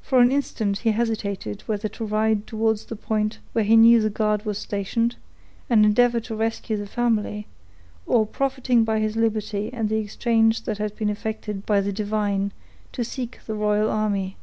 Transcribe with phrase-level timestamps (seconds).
[0.00, 4.08] For an instant he hesitated, whether to ride towards the point where he knew the
[4.08, 5.16] guard was stationed,
[5.68, 7.46] and endeavor to rescue the family,
[8.06, 12.52] or, profiting by his liberty and the exchange that had been effected by the divine,
[12.92, 14.38] to seek the royal army.